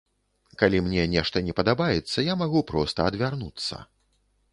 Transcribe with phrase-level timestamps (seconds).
[0.59, 3.75] Калі мне нешта не падабаецца, я магу проста адвярнуцца.